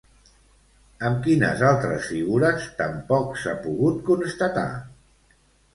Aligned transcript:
Amb 1.09 1.19
quines 1.27 1.61
altres 1.73 2.07
figures 2.15 2.67
tampoc 2.81 3.39
s'ha 3.43 3.55
pogut 3.69 4.05
constatar? 4.13 4.71